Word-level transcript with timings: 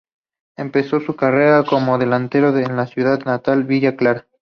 Empezó 0.57 0.99
su 0.99 1.15
carrera 1.15 1.63
como 1.63 1.99
delantero 1.99 2.57
en 2.57 2.83
su 2.87 2.91
ciudad 2.93 3.19
natal, 3.23 3.65
Villa 3.65 3.95
Clara. 3.95 4.25